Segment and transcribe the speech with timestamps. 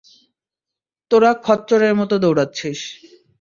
[1.11, 2.79] তোরা খচ্চরের মতো দৌড়াচ্ছিস।